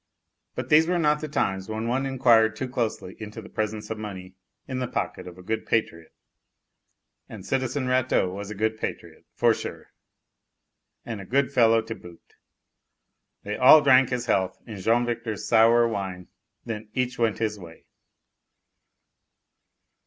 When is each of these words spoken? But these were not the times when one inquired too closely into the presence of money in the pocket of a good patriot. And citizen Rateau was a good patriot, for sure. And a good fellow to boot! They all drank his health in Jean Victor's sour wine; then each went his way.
But 0.55 0.69
these 0.69 0.87
were 0.87 0.97
not 0.97 1.21
the 1.21 1.27
times 1.27 1.69
when 1.69 1.87
one 1.87 2.07
inquired 2.07 2.55
too 2.55 2.67
closely 2.67 3.15
into 3.21 3.39
the 3.39 3.49
presence 3.53 3.91
of 3.91 3.99
money 3.99 4.33
in 4.67 4.79
the 4.79 4.87
pocket 4.87 5.27
of 5.27 5.37
a 5.37 5.43
good 5.43 5.63
patriot. 5.63 6.11
And 7.29 7.45
citizen 7.45 7.85
Rateau 7.87 8.33
was 8.33 8.49
a 8.49 8.55
good 8.55 8.79
patriot, 8.79 9.27
for 9.35 9.53
sure. 9.53 9.91
And 11.05 11.21
a 11.21 11.23
good 11.25 11.51
fellow 11.51 11.83
to 11.83 11.93
boot! 11.93 12.33
They 13.43 13.57
all 13.57 13.81
drank 13.81 14.09
his 14.09 14.25
health 14.25 14.59
in 14.65 14.79
Jean 14.79 15.05
Victor's 15.05 15.47
sour 15.47 15.87
wine; 15.87 16.29
then 16.65 16.89
each 16.95 17.19
went 17.19 17.37
his 17.37 17.59
way. 17.59 17.85